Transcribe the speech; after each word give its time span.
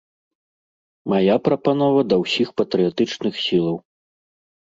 Мая 1.11 1.35
прапанова 1.47 2.01
да 2.13 2.19
ўсіх 2.23 2.49
патрыятычных 2.61 3.33
сілаў. 3.45 3.77